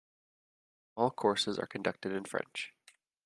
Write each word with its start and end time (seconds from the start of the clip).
All 0.97 1.11
courses 1.11 1.59
are 1.59 1.67
conducted 1.67 2.11
in 2.11 2.23
French. 2.25 2.73